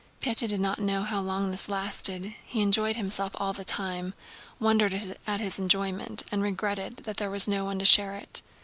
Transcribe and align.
Pétya 0.19 0.49
did 0.49 0.59
not 0.59 0.79
know 0.81 1.03
how 1.03 1.21
long 1.21 1.51
this 1.51 1.69
lasted: 1.69 2.33
he 2.43 2.59
enjoyed 2.63 2.95
himself 2.95 3.33
all 3.35 3.53
the 3.53 3.63
time, 3.63 4.15
wondered 4.59 5.15
at 5.27 5.39
his 5.39 5.59
enjoyment 5.59 6.23
and 6.31 6.41
regretted 6.41 6.95
that 7.03 7.17
there 7.17 7.29
was 7.29 7.47
no 7.47 7.63
one 7.65 7.77
to 7.77 7.85
share 7.85 8.15
it. 8.15 8.41